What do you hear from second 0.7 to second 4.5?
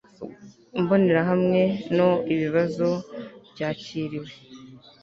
imbonerahamwe no ibibazo byakiriwe